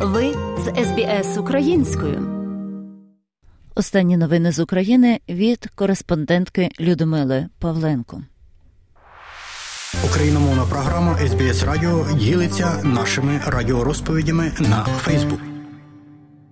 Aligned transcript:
Ви 0.00 0.34
з 0.58 0.84
СБС 0.84 1.38
українською. 1.38 2.28
Останні 3.74 4.16
новини 4.16 4.52
з 4.52 4.58
України 4.60 5.20
від 5.28 5.66
кореспондентки 5.74 6.68
Людмили 6.80 7.48
Павленко. 7.58 8.22
Україномовна 10.04 10.62
програма 10.64 11.18
СБС 11.18 11.62
Радіо 11.62 12.06
ділиться 12.18 12.82
нашими 12.84 13.40
радіорозповідями 13.46 14.52
на 14.60 14.84
Фейсбук. 14.84 15.40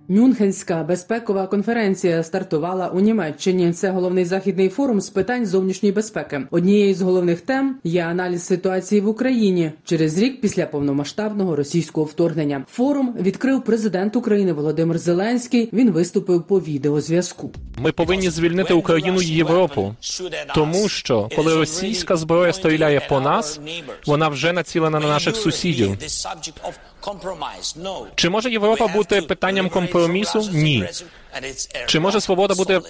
Мюнхенська 0.09 0.83
безпекова 0.83 1.47
конференція 1.47 2.23
стартувала 2.23 2.87
у 2.87 2.99
Німеччині. 2.99 3.73
Це 3.73 3.89
головний 3.89 4.25
західний 4.25 4.69
форум 4.69 5.01
з 5.01 5.09
питань 5.09 5.45
зовнішньої 5.45 5.93
безпеки. 5.93 6.41
Однією 6.51 6.95
з 6.95 7.01
головних 7.01 7.41
тем 7.41 7.77
є 7.83 8.03
аналіз 8.03 8.43
ситуації 8.43 9.01
в 9.01 9.07
Україні 9.07 9.71
через 9.85 10.17
рік 10.17 10.41
після 10.41 10.65
повномасштабного 10.65 11.55
російського 11.55 12.05
вторгнення. 12.05 12.65
Форум 12.71 13.15
відкрив 13.21 13.63
президент 13.63 14.15
України 14.15 14.53
Володимир 14.53 14.97
Зеленський. 14.97 15.69
Він 15.73 15.91
виступив 15.91 16.43
по 16.43 16.59
відеозв'язку. 16.59 17.51
Ми 17.77 17.91
повинні 17.91 18.29
звільнити 18.29 18.73
Україну 18.73 19.21
і 19.21 19.25
Європу, 19.25 19.95
тому 20.55 20.89
що 20.89 21.29
коли 21.35 21.55
російська 21.55 22.15
зброя 22.15 22.53
стріляє 22.53 23.01
по 23.09 23.19
нас, 23.19 23.59
вона 24.05 24.27
вже 24.27 24.53
націлена 24.53 24.99
на 24.99 25.07
наших 25.07 25.35
сусідів. 25.35 25.97
Чи 28.15 28.29
може 28.29 28.49
Європа 28.49 28.87
бути 28.87 29.21
питанням 29.21 29.69
компромісу? 29.69 30.49
Ні. 30.51 30.89
Чи 31.87 31.99
може 31.99 32.21
свобода 32.21 32.55
бути 32.55 32.81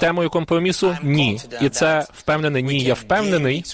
темою 0.00 0.30
компромісу? 0.30 0.96
Ні. 1.02 1.40
І 1.60 1.68
це 1.68 2.06
впевнений. 2.14 2.62
Ні. 2.62 2.80
Я 2.80 2.94
впевнений. 2.94 3.64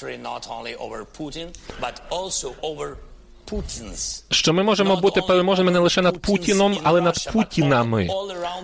Що 4.30 4.52
ми 4.52 4.62
можемо 4.62 4.96
бути 4.96 5.22
переможними 5.22 5.70
не 5.70 5.78
лише 5.78 6.02
над 6.02 6.18
Путіном, 6.18 6.78
але 6.82 7.00
над 7.00 7.32
Путінами, 7.32 8.08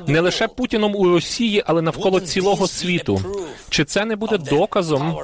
не 0.07 0.21
лише 0.21 0.49
Путіном 0.49 0.97
у 0.97 1.05
Росії, 1.09 1.63
але 1.67 1.83
навколо 1.83 2.21
цілого 2.21 2.67
світу. 2.67 3.21
Чи 3.71 3.85
це 3.85 4.05
не 4.05 4.17
буде 4.17 4.39
доказом 4.39 5.19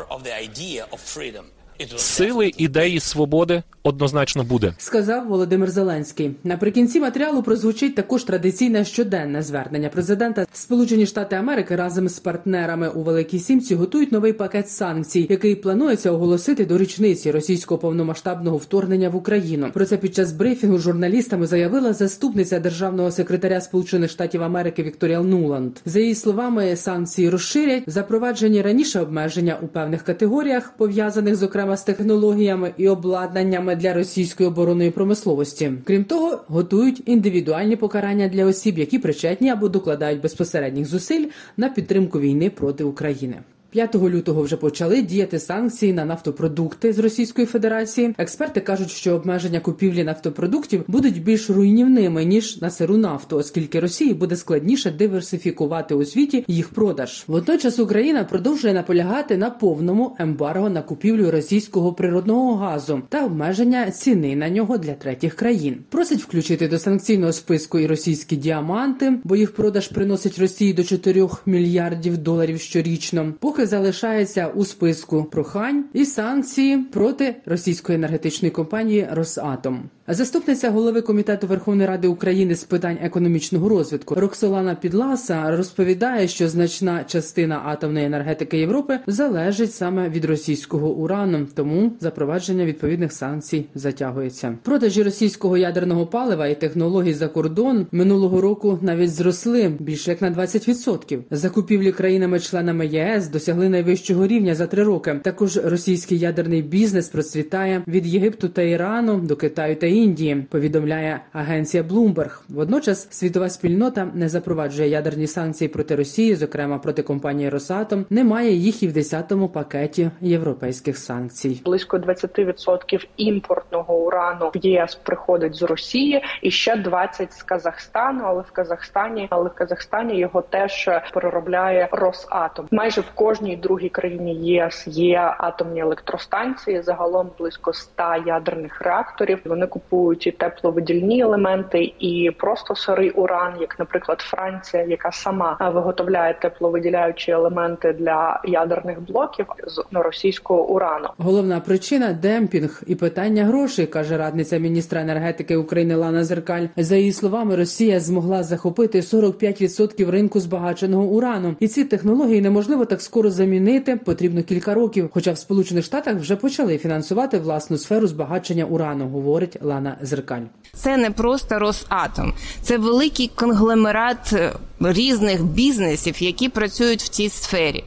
сили 1.96 2.52
ідеї 2.56 3.00
свободи 3.00 3.62
однозначно 3.86 4.44
буде, 4.44 4.74
сказав 4.78 5.28
Володимир 5.28 5.70
Зеленський. 5.70 6.30
Наприкінці 6.44 7.00
матеріалу 7.00 7.42
прозвучить 7.42 7.94
також 7.94 8.24
традиційне 8.24 8.84
щоденне 8.84 9.42
звернення 9.42 9.88
президента. 9.88 10.46
Сполучені 10.52 11.06
Штати 11.06 11.36
Америки 11.36 11.76
разом 11.76 12.08
з 12.08 12.18
партнерами 12.18 12.88
у 12.88 13.02
Великій 13.02 13.38
Сімці 13.38 13.74
готують 13.74 14.12
новий 14.12 14.32
пакет 14.32 14.70
санкцій, 14.70 15.26
який 15.30 15.54
планується 15.54 16.10
оголосити 16.10 16.66
до 16.66 16.78
річниці 16.78 17.30
російського 17.30 17.78
повномасштабного 17.78 18.56
вторгнення 18.56 19.08
в 19.08 19.16
Україну. 19.16 19.70
Про 19.72 19.84
це 19.86 19.96
під 19.96 20.14
час 20.14 20.32
брифінгу 20.32 20.78
журналістами 20.78 21.46
заявила 21.46 21.92
заступниця 21.92 22.60
державного 22.60 23.10
секретаря 23.10 23.60
Сполучених 23.60 24.10
Штатів 24.10 24.42
Америки 24.42 24.82
Вікторія 24.82 25.20
Нуланд. 25.20 25.72
За 25.84 26.00
її 26.00 26.14
словами, 26.14 26.76
санкції 26.76 27.30
розширять 27.30 27.82
запроваджені 27.86 28.62
раніше 28.62 29.00
обмеження 29.00 29.58
у 29.62 29.66
певних 29.66 30.02
категоріях, 30.02 30.72
пов'язаних 30.76 31.36
зокрема 31.36 31.76
з 31.76 31.84
технологіями 31.84 32.74
і 32.76 32.88
обладнаннями 32.88 33.75
для 33.76 33.94
російської 33.94 34.48
оборонної 34.48 34.90
промисловості. 34.90 35.72
Крім 35.84 36.04
того, 36.04 36.44
готують 36.48 37.02
індивідуальні 37.06 37.76
покарання 37.76 38.28
для 38.28 38.44
осіб, 38.44 38.78
які 38.78 38.98
причетні 38.98 39.50
або 39.50 39.68
докладають 39.68 40.20
безпосередніх 40.20 40.86
зусиль 40.86 41.26
на 41.56 41.68
підтримку 41.68 42.20
війни 42.20 42.50
проти 42.50 42.84
України. 42.84 43.36
5 43.76 43.94
лютого 43.94 44.42
вже 44.42 44.56
почали 44.56 45.02
діяти 45.02 45.38
санкції 45.38 45.92
на 45.92 46.04
нафтопродукти 46.04 46.92
з 46.92 46.98
Російської 46.98 47.46
Федерації. 47.46 48.14
Експерти 48.18 48.60
кажуть, 48.60 48.90
що 48.90 49.14
обмеження 49.14 49.60
купівлі 49.60 50.04
нафтопродуктів 50.04 50.84
будуть 50.86 51.22
більш 51.22 51.50
руйнівними 51.50 52.24
ніж 52.24 52.60
на 52.60 52.70
сиру 52.70 52.96
нафту, 52.96 53.36
оскільки 53.36 53.80
Росії 53.80 54.14
буде 54.14 54.36
складніше 54.36 54.90
диверсифікувати 54.90 55.94
у 55.94 56.04
світі 56.04 56.44
їх 56.48 56.68
продаж. 56.68 57.24
Водночас 57.26 57.78
Україна 57.78 58.24
продовжує 58.24 58.74
наполягати 58.74 59.36
на 59.36 59.50
повному 59.50 60.16
ембарго 60.18 60.70
на 60.70 60.82
купівлю 60.82 61.30
російського 61.30 61.92
природного 61.92 62.56
газу 62.56 63.02
та 63.08 63.24
обмеження 63.24 63.90
ціни 63.90 64.36
на 64.36 64.50
нього 64.50 64.78
для 64.78 64.92
третіх 64.92 65.34
країн. 65.34 65.76
Просить 65.88 66.22
включити 66.22 66.68
до 66.68 66.78
санкційного 66.78 67.32
списку 67.32 67.78
і 67.78 67.86
російські 67.86 68.36
діаманти, 68.36 69.18
бо 69.24 69.36
їх 69.36 69.54
продаж 69.54 69.88
приносить 69.88 70.38
Росії 70.38 70.72
до 70.72 70.84
4 70.84 71.28
мільярдів 71.46 72.18
доларів 72.18 72.60
щорічно. 72.60 73.34
Поки 73.40 73.65
залишається 73.66 74.46
у 74.46 74.64
списку 74.64 75.24
прохань 75.24 75.84
і 75.92 76.04
санкції 76.04 76.78
проти 76.78 77.36
російської 77.46 77.96
енергетичної 77.96 78.50
компанії 78.52 79.08
Росатом. 79.12 79.90
Заступниця 80.08 80.70
голови 80.70 81.00
комітету 81.00 81.46
Верховної 81.46 81.88
Ради 81.88 82.08
України 82.08 82.54
з 82.54 82.64
питань 82.64 82.98
економічного 83.02 83.68
розвитку 83.68 84.14
Роксолана 84.14 84.74
Підласа 84.74 85.56
розповідає, 85.56 86.28
що 86.28 86.48
значна 86.48 87.04
частина 87.04 87.62
атомної 87.64 88.06
енергетики 88.06 88.58
Європи 88.58 88.98
залежить 89.06 89.74
саме 89.74 90.08
від 90.08 90.24
російського 90.24 90.90
урану, 90.90 91.46
тому 91.54 91.92
запровадження 92.00 92.64
відповідних 92.64 93.12
санкцій 93.12 93.64
затягується. 93.74 94.58
Продажі 94.62 95.02
російського 95.02 95.56
ядерного 95.56 96.06
палива 96.06 96.46
і 96.46 96.60
технологій 96.60 97.14
за 97.14 97.28
кордон 97.28 97.86
минулого 97.92 98.40
року 98.40 98.78
навіть 98.82 99.14
зросли 99.14 99.72
більше 99.78 100.10
як 100.10 100.22
на 100.22 100.30
20%. 100.30 101.18
Закупівлі 101.30 101.92
країнами-членами 101.92 102.86
ЄС 102.86 103.28
досягли 103.28 103.68
найвищого 103.68 104.26
рівня 104.26 104.54
за 104.54 104.66
три 104.66 104.82
роки. 104.82 105.20
Також 105.24 105.56
російський 105.56 106.18
ядерний 106.18 106.62
бізнес 106.62 107.08
процвітає 107.08 107.82
від 107.88 108.06
Єгипту 108.06 108.48
та 108.48 108.62
Ірану 108.62 109.20
до 109.20 109.36
Китаю 109.36 109.76
та 109.76 109.95
Індії. 109.96 110.46
Повідомляє 110.50 111.20
агенція 111.32 111.82
Bloomberg. 111.82 112.40
Водночас 112.48 113.08
світова 113.10 113.48
спільнота 113.48 114.08
не 114.14 114.28
запроваджує 114.28 114.88
ядерні 114.88 115.26
санкції 115.26 115.68
проти 115.68 115.96
Росії, 115.96 116.34
зокрема 116.34 116.78
проти 116.78 117.02
компанії 117.02 117.48
Росатом. 117.48 118.06
Немає 118.10 118.52
їх 118.52 118.82
і 118.82 118.88
в 118.88 118.96
10-му 118.96 119.48
пакеті 119.48 120.10
європейських 120.20 120.98
санкцій. 120.98 121.62
Близько 121.64 121.96
20% 121.96 123.06
імпортного 123.16 123.98
урану 123.98 124.50
в 124.54 124.66
ЄС 124.66 124.94
приходить 124.94 125.54
з 125.54 125.62
Росії, 125.62 126.22
і 126.42 126.50
ще 126.50 126.76
20% 126.76 127.30
з 127.30 127.42
Казахстану. 127.42 128.22
Але 128.24 128.42
в 128.42 128.50
Казахстані, 128.50 129.26
але 129.30 129.48
в 129.48 129.54
Казахстані 129.54 130.18
його 130.18 130.42
теж 130.42 130.90
переробляє 131.14 131.88
Росатом. 131.92 132.68
Майже 132.70 133.00
в 133.00 133.10
кожній 133.14 133.56
другій 133.56 133.88
країні 133.88 134.34
ЄС 134.34 134.86
є 134.86 135.34
атомні 135.38 135.80
електростанції. 135.80 136.82
Загалом 136.82 137.30
близько 137.38 137.72
100 137.72 138.02
ядерних 138.26 138.80
реакторів. 138.80 139.38
Вони 139.44 139.66
купують 139.66 139.85
і 140.20 140.30
тепловидільні 140.30 141.20
елементи, 141.20 141.92
і 141.98 142.30
просто 142.38 142.74
сирий 142.74 143.10
уран, 143.10 143.52
як, 143.60 143.78
наприклад, 143.78 144.20
Франція, 144.20 144.82
яка 144.82 145.12
сама 145.12 145.70
виготовляє 145.74 146.38
тепловиділяючі 146.42 147.30
елементи 147.30 147.92
для 147.92 148.40
ядерних 148.44 149.00
блоків 149.00 149.46
з 149.66 149.82
російського 149.92 150.68
урану. 150.68 151.08
Головна 151.18 151.60
причина 151.60 152.12
демпінг 152.12 152.82
і 152.86 152.94
питання 152.94 153.44
грошей, 153.44 153.86
каже 153.86 154.16
радниця 154.16 154.58
міністра 154.58 155.00
енергетики 155.00 155.56
України 155.56 155.94
Лана 155.94 156.24
Зеркаль. 156.24 156.66
За 156.76 156.96
її 156.96 157.12
словами, 157.12 157.56
Росія 157.56 158.00
змогла 158.00 158.42
захопити 158.42 159.00
45% 159.00 160.10
ринку 160.10 160.40
збагаченого 160.40 161.04
урану, 161.04 161.54
і 161.60 161.68
ці 161.68 161.84
технології 161.84 162.40
неможливо 162.40 162.84
так 162.84 163.02
скоро 163.02 163.30
замінити. 163.30 163.96
Потрібно 163.96 164.42
кілька 164.42 164.74
років. 164.74 165.10
Хоча 165.12 165.32
в 165.32 165.38
Сполучених 165.38 165.84
Штатах 165.84 166.16
вже 166.16 166.36
почали 166.36 166.78
фінансувати 166.78 167.38
власну 167.38 167.78
сферу 167.78 168.06
збагачення 168.06 168.64
урану, 168.64 169.08
говорить 169.08 169.58
Лана 169.62 169.75
Зеркаль. 170.00 170.42
Це 170.74 170.96
не 170.96 171.10
просто 171.10 171.58
Росатом, 171.58 172.34
це 172.62 172.78
великий 172.78 173.30
конгломерат 173.34 174.34
різних 174.80 175.44
бізнесів, 175.44 176.22
які 176.22 176.48
працюють 176.48 177.02
в 177.02 177.08
цій 177.08 177.28
сфері, 177.28 177.84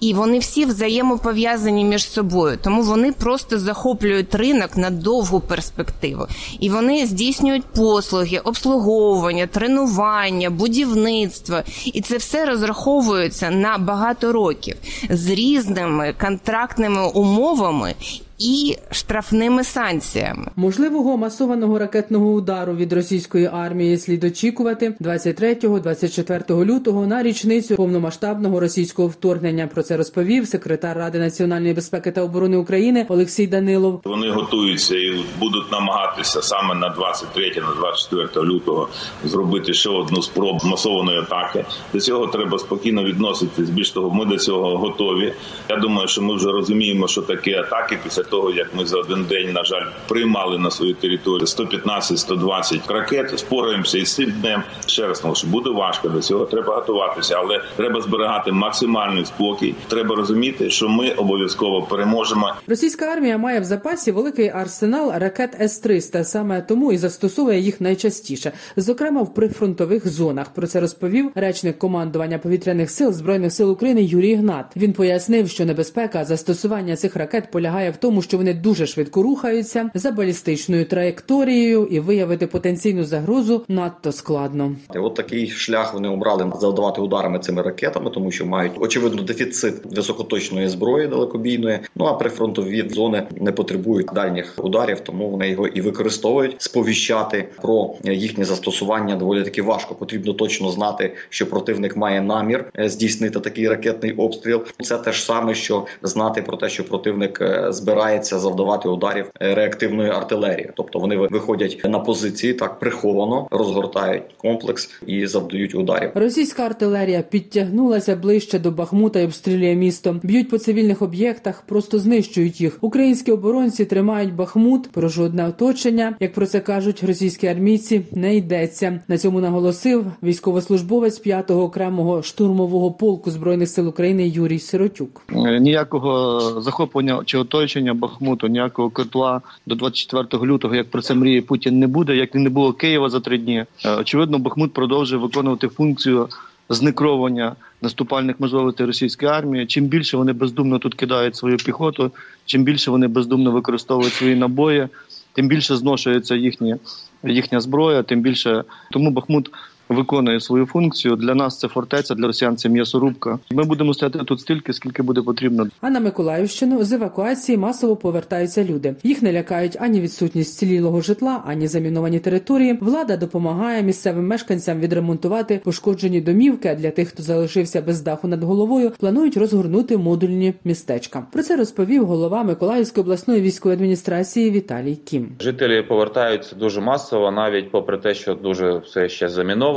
і 0.00 0.14
вони 0.14 0.38
всі 0.38 0.64
взаємопов'язані 0.64 1.84
між 1.84 2.10
собою, 2.10 2.58
тому 2.62 2.82
вони 2.82 3.12
просто 3.12 3.58
захоплюють 3.58 4.34
ринок 4.34 4.76
на 4.76 4.90
довгу 4.90 5.40
перспективу, 5.40 6.26
і 6.60 6.70
вони 6.70 7.06
здійснюють 7.06 7.64
послуги, 7.64 8.38
обслуговування, 8.38 9.46
тренування, 9.46 10.50
будівництво, 10.50 11.56
і 11.84 12.00
це 12.00 12.16
все 12.16 12.46
розраховується 12.46 13.50
на 13.50 13.78
багато 13.78 14.32
років 14.32 14.76
з 15.10 15.28
різними 15.28 16.14
контрактними 16.20 17.06
умовами. 17.06 17.94
І 18.44 18.76
штрафними 18.90 19.64
санкціями 19.64 20.50
можливого 20.56 21.16
масованого 21.16 21.78
ракетного 21.78 22.32
удару 22.32 22.72
від 22.74 22.92
російської 22.92 23.50
армії 23.52 23.98
слід 23.98 24.24
очікувати 24.24 24.94
23-24 25.00 26.64
лютого 26.64 27.06
на 27.06 27.22
річницю 27.22 27.76
повномасштабного 27.76 28.60
російського 28.60 29.08
вторгнення. 29.08 29.66
Про 29.66 29.82
це 29.82 29.96
розповів 29.96 30.46
секретар 30.46 30.96
Ради 30.96 31.18
національної 31.18 31.74
безпеки 31.74 32.10
та 32.10 32.22
оборони 32.22 32.56
України 32.56 33.06
Олексій 33.08 33.46
Данилов. 33.46 34.00
Вони 34.04 34.30
готуються 34.30 34.96
і 34.96 35.24
будуть 35.38 35.72
намагатися 35.72 36.42
саме 36.42 36.74
на 36.74 36.88
23 36.88 37.52
на 37.56 37.74
24 37.80 38.46
лютого 38.46 38.88
зробити 39.24 39.74
ще 39.74 39.90
одну 39.90 40.22
спробу 40.22 40.60
масованої 40.64 41.18
атаки. 41.18 41.64
До 41.92 42.00
цього 42.00 42.26
треба 42.26 42.58
спокійно 42.58 43.04
відноситись. 43.04 43.70
Більш 43.70 43.90
того, 43.90 44.10
ми 44.10 44.24
до 44.24 44.36
цього 44.36 44.78
готові. 44.78 45.32
Я 45.68 45.76
думаю, 45.76 46.08
що 46.08 46.22
ми 46.22 46.36
вже 46.36 46.46
розуміємо, 46.46 47.08
що 47.08 47.22
таке 47.22 47.60
атаки 47.60 47.98
після 48.04 48.22
того, 48.32 48.50
як 48.50 48.74
ми 48.74 48.86
за 48.86 48.98
один 48.98 49.24
день, 49.24 49.52
на 49.52 49.64
жаль, 49.64 49.86
приймали 50.08 50.58
на 50.58 50.70
свою 50.70 50.94
територію 50.94 51.46
115-120 51.46 52.92
ракет. 52.92 53.38
Спораємося 53.38 53.98
із 53.98 54.14
цим 54.14 54.32
днем. 54.40 54.62
Ще 54.86 55.06
раз 55.06 55.22
наголошую, 55.22 55.52
буде 55.52 55.70
важко 55.70 56.08
до 56.08 56.20
цього. 56.20 56.44
Треба 56.44 56.74
готуватися, 56.74 57.36
але 57.38 57.60
треба 57.76 58.00
зберігати 58.00 58.52
максимальний 58.52 59.24
спокій. 59.24 59.74
Треба 59.88 60.16
розуміти, 60.16 60.70
що 60.70 60.88
ми 60.88 61.10
обов'язково 61.10 61.82
переможемо. 61.82 62.54
Російська 62.66 63.04
армія 63.04 63.38
має 63.38 63.60
в 63.60 63.64
запасі 63.64 64.12
великий 64.12 64.48
арсенал 64.48 65.12
ракет 65.16 65.56
С-300, 65.60 66.24
саме 66.24 66.62
тому 66.62 66.92
і 66.92 66.96
застосовує 66.96 67.60
їх 67.60 67.80
найчастіше, 67.80 68.52
зокрема 68.76 69.22
в 69.22 69.34
прифронтових 69.34 70.08
зонах. 70.08 70.50
Про 70.54 70.66
це 70.66 70.80
розповів 70.80 71.30
речник 71.34 71.78
командування 71.78 72.38
повітряних 72.38 72.90
сил 72.90 73.12
збройних 73.12 73.52
сил 73.52 73.70
України 73.70 74.02
Юрій 74.02 74.34
Гнат. 74.34 74.66
Він 74.76 74.92
пояснив, 74.92 75.48
що 75.48 75.64
небезпека 75.64 76.24
застосування 76.24 76.96
цих 76.96 77.16
ракет 77.16 77.50
полягає 77.50 77.90
в 77.90 77.96
тому, 77.96 78.21
що 78.22 78.36
вони 78.36 78.54
дуже 78.54 78.86
швидко 78.86 79.22
рухаються 79.22 79.90
за 79.94 80.10
балістичною 80.10 80.84
траєкторією, 80.84 81.86
і 81.86 82.00
виявити 82.00 82.46
потенційну 82.46 83.04
загрозу 83.04 83.64
надто 83.68 84.12
складно. 84.12 84.74
От 84.94 85.14
такий 85.14 85.50
шлях 85.50 85.94
вони 85.94 86.08
обрали 86.08 86.52
завдавати 86.60 87.00
ударами 87.00 87.38
цими 87.38 87.62
ракетами, 87.62 88.10
тому 88.10 88.30
що 88.30 88.46
мають 88.46 88.72
очевидно 88.78 89.22
дефіцит 89.22 89.74
високоточної 89.96 90.68
зброї 90.68 91.08
далекобійної. 91.08 91.78
Ну 91.96 92.04
а 92.04 92.14
прифронтові 92.14 92.88
зони 92.90 93.26
не 93.40 93.52
потребують 93.52 94.06
дальніх 94.14 94.54
ударів, 94.58 95.00
тому 95.00 95.30
вони 95.30 95.48
його 95.48 95.66
і 95.66 95.80
використовують. 95.80 96.56
Сповіщати 96.58 97.48
про 97.62 97.94
їхнє 98.04 98.44
застосування 98.44 99.16
доволі 99.16 99.42
таки 99.42 99.62
важко. 99.62 99.94
Потрібно 99.94 100.32
точно 100.32 100.70
знати, 100.70 101.14
що 101.28 101.46
противник 101.46 101.96
має 101.96 102.20
намір 102.20 102.64
е, 102.78 102.88
здійснити 102.88 103.40
такий 103.40 103.68
ракетний 103.68 104.12
обстріл. 104.12 104.62
Це 104.80 104.98
те 104.98 105.12
ж 105.12 105.24
саме, 105.24 105.54
що 105.54 105.86
знати 106.02 106.42
про 106.42 106.56
те, 106.56 106.68
що 106.68 106.84
противник 106.84 107.40
е, 107.40 107.72
збирається 108.12 108.38
завдавати 108.38 108.88
ударів 108.88 109.30
е, 109.40 109.54
реактивної 109.54 110.10
артилерії, 110.10 110.70
тобто 110.76 110.98
вони 110.98 111.16
виходять 111.16 111.80
на 111.84 111.98
позиції 111.98 112.54
так 112.54 112.78
приховано, 112.78 113.48
розгортають 113.50 114.22
комплекс 114.36 114.90
і 115.06 115.26
завдають 115.26 115.74
ударів. 115.74 116.10
Російська 116.14 116.62
артилерія 116.62 117.22
підтягнулася 117.22 118.16
ближче 118.16 118.58
до 118.58 118.70
Бахмута 118.70 119.20
і 119.20 119.24
обстрілює 119.24 119.74
місто. 119.74 120.16
Б'ють 120.22 120.50
по 120.50 120.58
цивільних 120.58 121.02
об'єктах, 121.02 121.62
просто 121.66 121.98
знищують 121.98 122.60
їх. 122.60 122.78
Українські 122.80 123.32
оборонці 123.32 123.84
тримають 123.84 124.34
Бахмут. 124.34 124.90
Про 124.92 125.08
жодне 125.08 125.48
оточення, 125.48 126.16
як 126.20 126.32
про 126.32 126.46
це 126.46 126.60
кажуть 126.60 127.04
російські 127.06 127.46
армійці, 127.46 128.02
не 128.12 128.36
йдеться. 128.36 129.00
На 129.08 129.18
цьому 129.18 129.40
наголосив 129.40 130.06
військовослужбовець 130.22 131.26
5-го 131.26 131.62
окремого 131.62 132.22
штурмового 132.22 132.90
полку 132.90 133.30
збройних 133.30 133.68
сил 133.68 133.88
України 133.88 134.28
Юрій 134.28 134.58
Сиротюк. 134.58 135.22
Ніякого 135.60 136.40
захоплення 136.60 137.22
чи 137.24 137.38
оточення 137.38 137.91
Бахмуту, 137.94 138.46
ніякого 138.46 138.90
котла 138.90 139.40
до 139.66 139.74
24 139.74 140.44
лютого, 140.44 140.74
як 140.74 140.90
про 140.90 141.02
це 141.02 141.14
мріє 141.14 141.42
Путін, 141.42 141.78
не 141.78 141.86
буде. 141.86 142.16
Як 142.16 142.34
не 142.34 142.50
було 142.50 142.72
Києва 142.72 143.10
за 143.10 143.20
три 143.20 143.38
дні. 143.38 143.64
Е, 143.84 143.96
Очевидно, 143.96 144.38
Бахмут 144.38 144.72
продовжує 144.72 145.22
виконувати 145.22 145.68
функцію 145.68 146.28
зникровування 146.68 147.56
наступальних 147.82 148.40
можливостей 148.40 148.86
російської 148.86 149.30
армії. 149.30 149.66
Чим 149.66 149.84
більше 149.84 150.16
вони 150.16 150.32
бездумно 150.32 150.78
тут 150.78 150.94
кидають 150.94 151.36
свою 151.36 151.56
піхоту, 151.56 152.12
чим 152.44 152.64
більше 152.64 152.90
вони 152.90 153.08
бездумно 153.08 153.50
використовують 153.50 154.12
свої 154.12 154.34
набої, 154.36 154.88
тим 155.32 155.48
більше 155.48 155.76
зношується 155.76 156.34
їхні, 156.34 156.76
їхня 157.24 157.60
зброя, 157.60 158.02
тим 158.02 158.20
більше 158.20 158.64
тому 158.90 159.10
Бахмут. 159.10 159.50
Виконує 159.88 160.40
свою 160.40 160.66
функцію 160.66 161.16
для 161.16 161.34
нас. 161.34 161.58
Це 161.58 161.68
фортеця 161.68 162.14
для 162.14 162.26
росіян. 162.26 162.56
Це 162.56 162.68
м'ясорубка. 162.68 163.38
Ми 163.50 163.64
будемо 163.64 163.94
стояти 163.94 164.18
тут 164.18 164.40
стільки, 164.40 164.72
скільки 164.72 165.02
буде 165.02 165.22
потрібно. 165.22 165.66
А 165.80 165.90
на 165.90 166.00
Миколаївщину 166.00 166.84
з 166.84 166.92
евакуації 166.92 167.58
масово 167.58 167.96
повертаються 167.96 168.64
люди. 168.64 168.94
Їх 169.02 169.22
не 169.22 169.32
лякають 169.32 169.76
ані 169.80 170.00
відсутність 170.00 170.58
цілілого 170.58 171.00
житла, 171.00 171.42
ані 171.46 171.66
заміновані 171.66 172.18
території. 172.18 172.78
Влада 172.80 173.16
допомагає 173.16 173.82
місцевим 173.82 174.26
мешканцям 174.26 174.80
відремонтувати 174.80 175.60
пошкоджені 175.64 176.20
домівки. 176.20 176.68
А 176.68 176.74
для 176.74 176.90
тих, 176.90 177.08
хто 177.08 177.22
залишився 177.22 177.82
без 177.82 178.02
даху 178.02 178.28
над 178.28 178.44
головою, 178.44 178.92
планують 178.98 179.36
розгорнути 179.36 179.96
модульні 179.96 180.54
містечка. 180.64 181.26
Про 181.32 181.42
це 181.42 181.56
розповів 181.56 182.06
голова 182.06 182.42
Миколаївської 182.42 183.02
обласної 183.02 183.40
військової 183.40 183.76
адміністрації 183.76 184.50
Віталій 184.50 184.96
Кім. 184.96 185.28
Жителі 185.40 185.82
повертаються 185.82 186.56
дуже 186.56 186.80
масово, 186.80 187.30
навіть 187.30 187.70
попри 187.70 187.98
те, 187.98 188.14
що 188.14 188.34
дуже 188.34 188.78
все 188.78 189.08
ще 189.08 189.28
заміновано, 189.28 189.71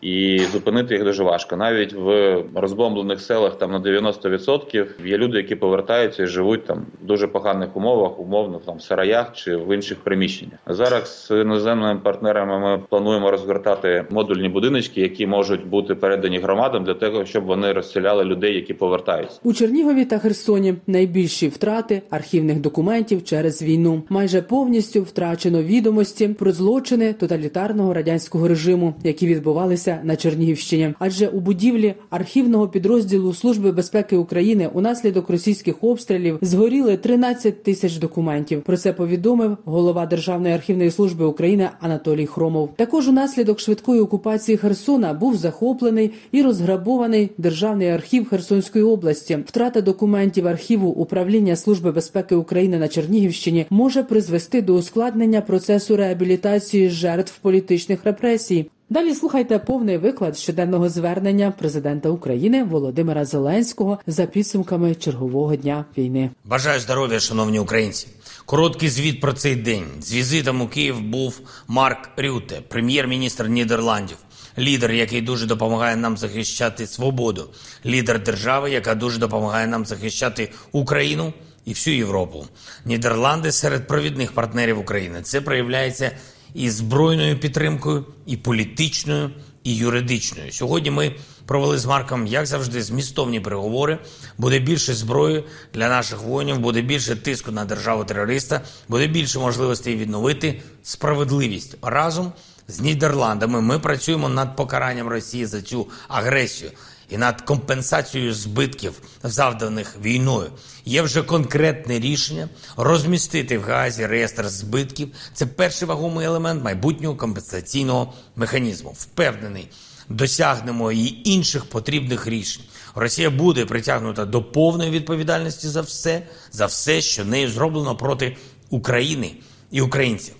і 0.00 0.38
зупинити 0.38 0.94
їх 0.94 1.04
дуже 1.04 1.22
важко. 1.22 1.56
Навіть 1.56 1.92
в 1.92 2.36
розбомблених 2.54 3.20
селах 3.20 3.58
там 3.58 3.72
на 3.72 3.80
90% 3.80 4.86
є 5.06 5.18
люди, 5.18 5.36
які 5.36 5.54
повертаються 5.54 6.22
і 6.22 6.26
живуть 6.26 6.66
там 6.66 6.86
в 7.02 7.06
дуже 7.06 7.26
поганих 7.26 7.76
умовах, 7.76 8.20
умовно 8.20 8.60
там 8.66 8.76
в 8.76 8.82
сараях 8.82 9.32
чи 9.34 9.56
в 9.56 9.74
інших 9.74 9.98
приміщеннях. 9.98 10.58
Зараз 10.66 11.26
з 11.26 11.40
іноземними 11.40 12.00
партнерами 12.00 12.58
ми 12.58 12.82
плануємо 12.88 13.30
розгортати 13.30 14.04
модульні 14.10 14.48
будиночки, 14.48 15.00
які 15.00 15.26
можуть 15.26 15.66
бути 15.66 15.94
передані 15.94 16.38
громадам 16.38 16.84
для 16.84 16.94
того, 16.94 17.24
щоб 17.24 17.44
вони 17.44 17.72
розселяли 17.72 18.24
людей, 18.24 18.54
які 18.54 18.74
повертаються. 18.74 19.40
У 19.42 19.52
Чернігові 19.52 20.04
та 20.04 20.18
Херсоні 20.18 20.74
найбільші 20.86 21.48
втрати 21.48 22.02
архівних 22.10 22.60
документів 22.60 23.24
через 23.24 23.62
війну. 23.62 24.02
Майже 24.08 24.42
повністю 24.42 25.02
втрачено 25.02 25.62
відомості 25.62 26.28
про 26.28 26.52
злочини 26.52 27.12
тоталітарного 27.12 27.94
радянського 27.94 28.48
режиму, 28.48 28.94
які 29.04 29.26
відбувалися 29.34 30.00
на 30.04 30.16
Чернігівщині. 30.16 30.94
Адже 30.98 31.28
у 31.28 31.40
будівлі 31.40 31.94
архівного 32.10 32.68
підрозділу 32.68 33.34
Служби 33.34 33.72
безпеки 33.72 34.16
України 34.16 34.70
унаслідок 34.72 35.30
російських 35.30 35.74
обстрілів 35.80 36.38
згоріли 36.40 36.96
13 36.96 37.62
тисяч 37.62 37.96
документів. 37.96 38.62
Про 38.62 38.76
це 38.76 38.92
повідомив 38.92 39.56
голова 39.64 40.06
Державної 40.06 40.54
архівної 40.54 40.90
служби 40.90 41.24
України 41.24 41.68
Анатолій 41.80 42.26
Хромов. 42.26 42.70
Також 42.76 43.08
унаслідок 43.08 43.60
швидкої 43.60 44.00
окупації 44.00 44.58
Херсона 44.58 45.14
був 45.14 45.36
захоплений 45.36 46.10
і 46.32 46.42
розграбований 46.42 47.30
державний 47.38 47.88
архів 47.88 48.28
Херсонської 48.28 48.84
області. 48.84 49.38
Втрата 49.46 49.80
документів 49.80 50.46
архіву 50.46 50.88
управління 50.88 51.56
Служби 51.56 51.92
безпеки 51.92 52.34
України 52.34 52.78
на 52.78 52.88
Чернігівщині 52.88 53.66
може 53.70 54.02
призвести 54.02 54.62
до 54.62 54.74
ускладнення 54.74 55.40
процесу 55.40 55.96
реабілітації 55.96 56.90
жертв 56.90 57.38
політичних 57.38 58.04
репресій. 58.04 58.70
Далі 58.92 59.14
слухайте 59.14 59.58
повний 59.58 59.98
виклад 59.98 60.38
щоденного 60.38 60.88
звернення 60.88 61.50
президента 61.50 62.08
України 62.08 62.64
Володимира 62.64 63.24
Зеленського 63.24 63.98
за 64.06 64.26
підсумками 64.26 64.94
чергового 64.94 65.56
дня 65.56 65.84
війни. 65.98 66.30
Бажаю 66.44 66.80
здоров'я, 66.80 67.20
шановні 67.20 67.58
українці. 67.58 68.08
Короткий 68.44 68.88
звіт 68.88 69.20
про 69.20 69.32
цей 69.32 69.56
день 69.56 69.84
з 70.00 70.14
візитом 70.14 70.60
у 70.60 70.68
Київ 70.68 71.00
був 71.00 71.40
Марк 71.68 72.08
Рюте, 72.16 72.60
прем'єр-міністр 72.68 73.48
Нідерландів. 73.48 74.16
Лідер, 74.58 74.92
який 74.92 75.20
дуже 75.20 75.46
допомагає 75.46 75.96
нам 75.96 76.16
захищати 76.16 76.86
свободу, 76.86 77.48
лідер 77.86 78.22
держави, 78.22 78.70
яка 78.70 78.94
дуже 78.94 79.18
допомагає 79.18 79.66
нам 79.66 79.86
захищати 79.86 80.52
Україну 80.72 81.32
і 81.64 81.70
всю 81.70 81.96
Європу. 81.96 82.46
Нідерланди 82.84 83.52
серед 83.52 83.86
провідних 83.86 84.32
партнерів 84.32 84.78
України. 84.78 85.22
Це 85.22 85.40
проявляється 85.40 86.10
і 86.54 86.70
збройною 86.70 87.38
підтримкою, 87.38 88.06
і 88.26 88.36
політичною, 88.36 89.30
і 89.64 89.76
юридичною. 89.76 90.52
Сьогодні 90.52 90.90
ми 90.90 91.14
провели 91.46 91.78
з 91.78 91.86
Марком, 91.86 92.26
як 92.26 92.46
завжди, 92.46 92.82
змістовні 92.82 93.40
переговори. 93.40 93.98
Буде 94.38 94.58
більше 94.58 94.94
зброї 94.94 95.44
для 95.74 95.88
наших 95.88 96.22
воїнів, 96.22 96.58
буде 96.58 96.82
більше 96.82 97.16
тиску 97.16 97.52
на 97.52 97.64
державу 97.64 98.04
терориста, 98.04 98.60
буде 98.88 99.06
більше 99.06 99.38
можливостей 99.38 99.96
відновити 99.96 100.62
справедливість 100.82 101.76
разом 101.82 102.32
з 102.68 102.80
Нідерландами. 102.80 103.60
Ми 103.60 103.78
працюємо 103.78 104.28
над 104.28 104.56
покаранням 104.56 105.08
Росії 105.08 105.46
за 105.46 105.62
цю 105.62 105.86
агресію. 106.08 106.70
І 107.10 107.16
над 107.16 107.40
компенсацією 107.40 108.34
збитків, 108.34 109.02
завданих 109.22 109.96
війною, 110.02 110.50
є 110.84 111.02
вже 111.02 111.22
конкретне 111.22 111.98
рішення 111.98 112.48
розмістити 112.76 113.58
в 113.58 113.62
Газі 113.62 114.06
реєстр 114.06 114.48
збитків. 114.48 115.08
Це 115.34 115.46
перший 115.46 115.88
вагомий 115.88 116.26
елемент 116.26 116.64
майбутнього 116.64 117.16
компенсаційного 117.16 118.12
механізму. 118.36 118.94
Впевнений, 118.98 119.68
досягнемо 120.08 120.92
і 120.92 121.22
інших 121.24 121.64
потрібних 121.64 122.26
рішень. 122.26 122.62
Росія 122.94 123.30
буде 123.30 123.66
притягнута 123.66 124.24
до 124.24 124.42
повної 124.42 124.90
відповідальності 124.90 125.68
за 125.68 125.80
все, 125.80 126.22
за 126.52 126.66
все, 126.66 127.00
що 127.00 127.24
нею 127.24 127.50
зроблено 127.50 127.96
проти 127.96 128.36
України 128.70 129.34
і 129.70 129.80
українців. 129.80 130.34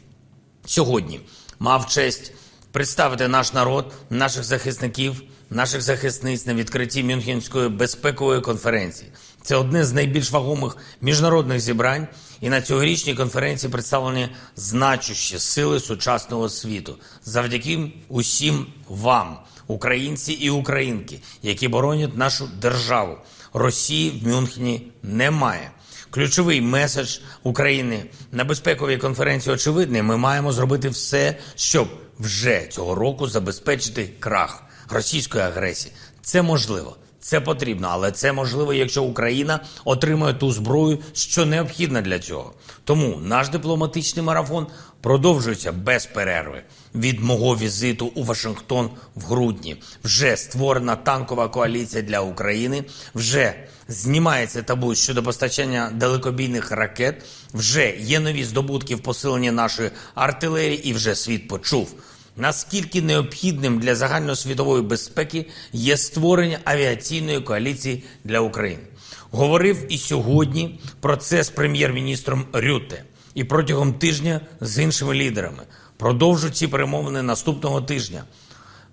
Сьогодні 0.66 1.20
мав 1.58 1.86
честь 1.86 2.32
представити 2.72 3.28
наш 3.28 3.52
народ, 3.52 3.92
наших 4.10 4.44
захисників, 4.44 5.22
наших 5.50 5.82
захисниць 5.82 6.46
на 6.46 6.54
відкритті 6.54 7.04
Мюнхенської 7.04 7.68
безпекової 7.68 8.40
конференції. 8.40 9.10
Це 9.42 9.56
одне 9.56 9.84
з 9.84 9.92
найбільш 9.92 10.30
вагомих 10.30 10.76
міжнародних 11.00 11.60
зібрань, 11.60 12.08
і 12.40 12.48
на 12.48 12.62
цьогорічній 12.62 13.14
конференції 13.14 13.72
представлені 13.72 14.28
значущі 14.56 15.38
сили 15.38 15.80
сучасного 15.80 16.48
світу. 16.48 16.96
Завдяки 17.24 17.92
усім 18.08 18.66
вам, 18.88 19.38
українці 19.66 20.32
і 20.32 20.50
українки, 20.50 21.20
які 21.42 21.68
боронять 21.68 22.16
нашу 22.16 22.48
державу. 22.60 23.18
Росії 23.52 24.10
в 24.10 24.28
Мюнхені 24.28 24.92
немає. 25.02 25.70
Ключовий 26.12 26.60
меседж 26.60 27.18
України 27.42 28.04
на 28.32 28.44
безпековій 28.44 28.96
конференції 28.96 29.54
очевидний. 29.54 30.02
Ми 30.02 30.16
маємо 30.16 30.52
зробити 30.52 30.88
все, 30.88 31.36
щоб 31.56 31.88
вже 32.18 32.66
цього 32.70 32.94
року 32.94 33.28
забезпечити 33.28 34.10
крах 34.20 34.62
російської 34.88 35.44
агресії. 35.44 35.94
Це 36.22 36.42
можливо. 36.42 36.96
Це 37.20 37.40
потрібно, 37.40 37.88
але 37.90 38.12
це 38.12 38.32
можливо, 38.32 38.74
якщо 38.74 39.02
Україна 39.02 39.60
отримає 39.84 40.34
ту 40.34 40.52
зброю, 40.52 40.98
що 41.12 41.46
необхідна 41.46 42.00
для 42.00 42.18
цього. 42.18 42.52
Тому 42.84 43.20
наш 43.22 43.48
дипломатичний 43.48 44.24
марафон 44.24 44.66
продовжується 45.02 45.72
без 45.72 46.06
перерви. 46.06 46.62
Від 46.94 47.20
мого 47.20 47.56
візиту 47.56 48.06
у 48.14 48.24
Вашингтон 48.24 48.90
в 49.14 49.24
грудні 49.24 49.76
вже 50.04 50.36
створена 50.36 50.96
танкова 50.96 51.48
коаліція 51.48 52.02
для 52.02 52.20
України. 52.20 52.84
Вже 53.14 53.54
знімається 53.88 54.62
табу 54.62 54.94
щодо 54.94 55.22
постачання 55.22 55.90
далекобійних 55.94 56.70
ракет. 56.70 57.24
Вже 57.54 57.94
є 57.98 58.20
нові 58.20 58.44
здобутки 58.44 58.94
в 58.94 59.00
посиленні 59.00 59.50
нашої 59.50 59.90
артилерії, 60.14 60.88
і 60.88 60.92
вже 60.92 61.14
світ 61.14 61.48
почув. 61.48 61.94
Наскільки 62.36 63.02
необхідним 63.02 63.78
для 63.78 63.94
загальносвітової 63.94 64.82
безпеки 64.82 65.46
є 65.72 65.96
створення 65.96 66.58
авіаційної 66.64 67.40
коаліції 67.40 68.04
для 68.24 68.40
України? 68.40 68.82
Говорив 69.30 69.86
і 69.88 69.98
сьогодні 69.98 70.80
про 71.00 71.16
це 71.16 71.42
з 71.42 71.50
прем'єр-міністром 71.50 72.44
Рюте 72.52 73.04
і 73.34 73.44
протягом 73.44 73.94
тижня 73.94 74.40
з 74.60 74.82
іншими 74.82 75.14
лідерами. 75.14 75.62
Продовжу 75.96 76.50
ці 76.50 76.68
перемовини 76.68 77.22
наступного 77.22 77.80
тижня. 77.80 78.24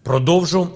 Продовжу 0.03 0.69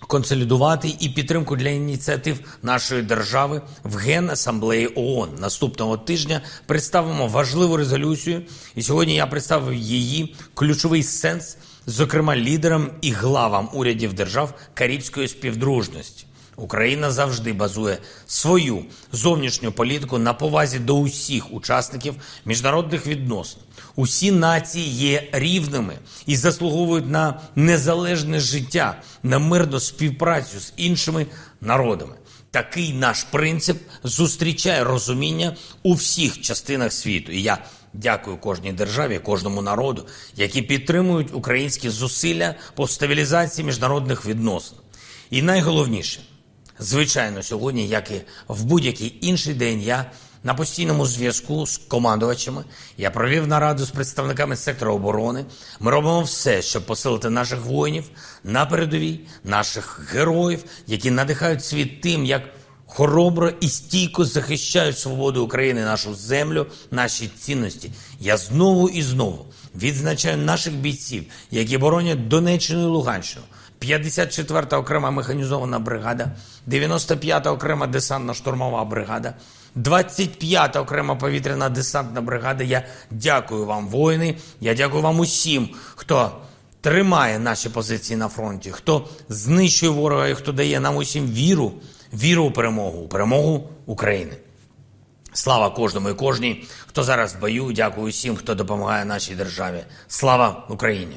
консолідувати 0.00 0.96
і 1.00 1.08
підтримку 1.08 1.56
для 1.56 1.68
ініціатив 1.68 2.40
нашої 2.62 3.02
держави 3.02 3.62
в 3.84 3.96
Генасамблеї 3.96 4.92
ООН. 4.94 5.28
Наступного 5.38 5.96
тижня 5.96 6.40
представимо 6.66 7.26
важливу 7.26 7.76
резолюцію, 7.76 8.42
і 8.74 8.82
сьогодні 8.82 9.14
я 9.14 9.26
представив 9.26 9.74
її 9.74 10.36
ключовий 10.54 11.02
сенс, 11.02 11.56
зокрема 11.86 12.36
лідерам 12.36 12.90
і 13.00 13.10
главам 13.10 13.68
урядів 13.72 14.12
держав 14.12 14.54
Карибської 14.74 15.28
співдружності. 15.28 16.25
Україна 16.56 17.10
завжди 17.10 17.52
базує 17.52 17.98
свою 18.26 18.84
зовнішню 19.12 19.72
політику 19.72 20.18
на 20.18 20.34
повазі 20.34 20.78
до 20.78 20.96
усіх 20.96 21.52
учасників 21.52 22.14
міжнародних 22.44 23.06
відносин. 23.06 23.60
Усі 23.96 24.32
нації 24.32 24.88
є 24.88 25.28
рівними 25.32 25.98
і 26.26 26.36
заслуговують 26.36 27.10
на 27.10 27.40
незалежне 27.54 28.40
життя, 28.40 29.02
на 29.22 29.38
мирну 29.38 29.80
співпрацю 29.80 30.60
з 30.60 30.72
іншими 30.76 31.26
народами. 31.60 32.14
Такий 32.50 32.92
наш 32.92 33.24
принцип 33.24 33.78
зустрічає 34.04 34.84
розуміння 34.84 35.56
у 35.82 35.94
всіх 35.94 36.40
частинах 36.40 36.92
світу. 36.92 37.32
І 37.32 37.42
я 37.42 37.58
дякую 37.92 38.36
кожній 38.36 38.72
державі, 38.72 39.18
кожному 39.18 39.62
народу, 39.62 40.06
які 40.36 40.62
підтримують 40.62 41.34
українські 41.34 41.90
зусилля 41.90 42.54
по 42.74 42.88
стабілізації 42.88 43.66
міжнародних 43.66 44.26
відносин. 44.26 44.78
І 45.30 45.42
найголовніше. 45.42 46.20
Звичайно, 46.78 47.42
сьогодні, 47.42 47.88
як 47.88 48.10
і 48.10 48.22
в 48.48 48.64
будь-який 48.64 49.18
інший 49.20 49.54
день, 49.54 49.80
я 49.80 50.10
на 50.44 50.54
постійному 50.54 51.06
зв'язку 51.06 51.66
з 51.66 51.78
командувачами. 51.78 52.64
Я 52.98 53.10
провів 53.10 53.46
нараду 53.46 53.84
з 53.84 53.90
представниками 53.90 54.56
сектору 54.56 54.94
оборони. 54.94 55.44
Ми 55.80 55.90
робимо 55.90 56.22
все, 56.22 56.62
щоб 56.62 56.86
посилити 56.86 57.30
наших 57.30 57.64
воїнів 57.64 58.04
на 58.44 58.66
передовій, 58.66 59.20
наших 59.44 60.12
героїв, 60.12 60.64
які 60.86 61.10
надихають 61.10 61.64
світ 61.64 62.00
тим, 62.00 62.24
як 62.24 62.42
хоробро 62.86 63.52
і 63.60 63.68
стійко 63.68 64.24
захищають 64.24 64.98
свободу 64.98 65.44
України, 65.44 65.84
нашу 65.84 66.14
землю, 66.14 66.66
наші 66.90 67.30
цінності. 67.40 67.90
Я 68.20 68.36
знову 68.36 68.88
і 68.88 69.02
знову 69.02 69.46
відзначаю 69.74 70.36
наших 70.36 70.74
бійців, 70.74 71.24
які 71.50 71.78
боронять 71.78 72.28
Донеччину 72.28 72.82
і 72.82 72.86
Луганщину. 72.86 73.44
54-та 73.86 74.78
окрема 74.78 75.10
механізована 75.10 75.78
бригада, 75.78 76.30
95-та 76.68 77.52
окрема 77.52 77.86
десантно-штурмова 77.86 78.84
бригада, 78.88 79.34
25-та 79.76 80.80
окрема 80.80 81.14
повітряна 81.14 81.68
десантна 81.68 82.20
бригада. 82.20 82.64
Я 82.64 82.82
дякую 83.10 83.66
вам, 83.66 83.88
воїни. 83.88 84.36
Я 84.60 84.74
дякую 84.74 85.02
вам 85.02 85.20
усім, 85.20 85.68
хто 85.94 86.32
тримає 86.80 87.38
наші 87.38 87.68
позиції 87.68 88.16
на 88.16 88.28
фронті, 88.28 88.70
хто 88.70 89.08
знищує 89.28 89.92
ворога 89.92 90.28
і 90.28 90.34
хто 90.34 90.52
дає 90.52 90.80
нам 90.80 90.96
усім 90.96 91.26
віру, 91.26 91.72
віру 92.12 92.44
у 92.44 92.50
перемогу, 92.50 92.98
у 92.98 93.08
перемогу 93.08 93.68
України. 93.86 94.36
Слава 95.32 95.70
кожному 95.70 96.08
і 96.08 96.14
кожній, 96.14 96.64
хто 96.86 97.02
зараз 97.02 97.34
в 97.34 97.40
бою. 97.40 97.72
Дякую 97.72 98.08
усім, 98.08 98.36
хто 98.36 98.54
допомагає 98.54 99.04
нашій 99.04 99.34
державі. 99.34 99.84
Слава 100.08 100.66
Україні! 100.68 101.16